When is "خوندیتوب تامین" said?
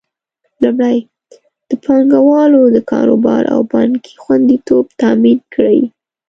4.23-5.39